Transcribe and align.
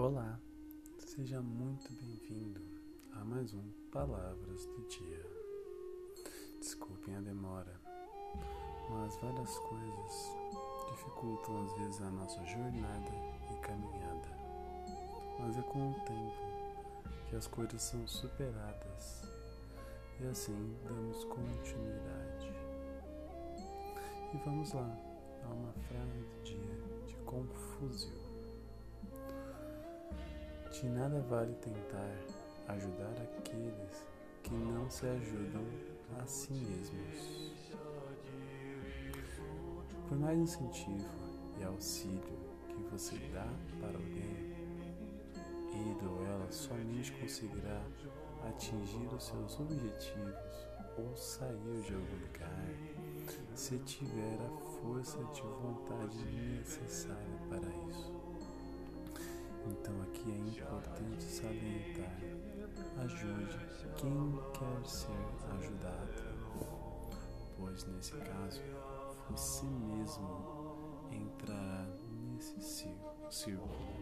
Olá, 0.00 0.40
seja 0.96 1.42
muito 1.42 1.92
bem-vindo 1.92 2.62
a 3.12 3.22
mais 3.22 3.52
um 3.52 3.70
Palavras 3.92 4.64
do 4.64 4.88
Dia. 4.88 5.26
Desculpem 6.58 7.16
a 7.16 7.20
demora, 7.20 7.78
mas 8.88 9.14
várias 9.16 9.58
coisas 9.58 10.34
dificultam 10.88 11.66
às 11.66 11.72
vezes 11.74 12.00
a 12.00 12.10
nossa 12.12 12.42
jornada 12.46 13.12
e 13.52 13.60
caminhada. 13.60 14.28
Mas 15.38 15.58
é 15.58 15.62
com 15.64 15.90
o 15.90 15.94
tempo 16.06 17.28
que 17.28 17.36
as 17.36 17.46
coisas 17.46 17.82
são 17.82 18.08
superadas 18.08 19.22
e 20.18 20.26
assim 20.28 20.78
damos 20.82 21.24
continuidade. 21.24 22.50
E 24.32 24.38
vamos 24.46 24.72
lá 24.72 24.96
a 25.44 25.48
uma 25.52 25.74
frase 25.74 26.20
do 26.20 26.42
dia 26.42 27.06
de 27.06 27.16
Confúcio. 27.26 28.29
De 30.70 30.88
nada 30.88 31.20
vale 31.28 31.52
tentar 31.56 32.16
ajudar 32.68 33.12
aqueles 33.38 34.06
que 34.42 34.54
não 34.54 34.88
se 34.88 35.04
ajudam 35.06 35.64
a 36.18 36.26
si 36.26 36.52
mesmos. 36.52 37.52
Por 40.08 40.18
mais 40.18 40.38
incentivo 40.38 41.08
e 41.58 41.64
auxílio 41.64 42.22
que 42.68 42.82
você 42.90 43.16
dá 43.32 43.46
para 43.80 43.98
alguém, 43.98 44.54
ele 45.72 46.08
ou 46.08 46.24
ela 46.24 46.50
somente 46.50 47.12
conseguirá 47.12 47.82
atingir 48.48 49.06
os 49.12 49.24
seus 49.24 49.60
objetivos 49.60 50.68
ou 50.96 51.16
sair 51.16 51.80
de 51.82 51.94
algum 51.94 52.26
lugar 52.26 53.00
se 53.54 53.78
tiver 53.80 54.38
a 54.40 54.80
força 54.80 55.18
de 55.34 55.42
vontade 55.42 56.24
necessária 56.24 57.38
para 57.48 57.68
isso. 57.88 57.89
Aqui 60.20 60.32
é 60.32 60.36
importante 60.36 61.22
salientar: 61.24 62.18
ajude 62.98 63.58
quem 63.96 64.38
quer 64.52 64.86
ser 64.86 65.08
ajudado, 65.56 66.12
pois 67.56 67.86
nesse 67.86 68.18
caso 68.18 68.60
você 69.30 69.64
mesmo 69.64 71.08
entrará 71.10 71.86
nesse 72.34 72.60
círculo. 73.30 73.99